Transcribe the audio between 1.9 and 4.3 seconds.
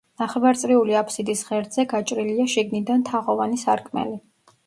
გაჭრილია შიგნიდან თაღოვანი სარკმელი.